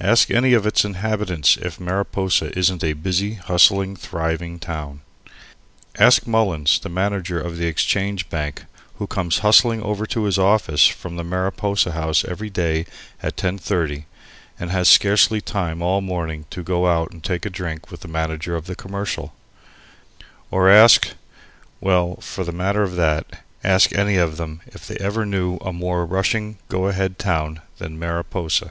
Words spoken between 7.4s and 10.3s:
of the Exchange Bank, who comes hustling over to